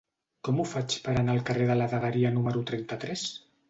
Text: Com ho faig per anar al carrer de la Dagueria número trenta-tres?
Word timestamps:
Com 0.47 0.61
ho 0.61 0.65
faig 0.71 0.95
per 1.09 1.15
anar 1.23 1.37
al 1.37 1.45
carrer 1.51 1.69
de 1.75 1.79
la 1.85 1.91
Dagueria 1.95 2.35
número 2.41 2.69
trenta-tres? 2.75 3.33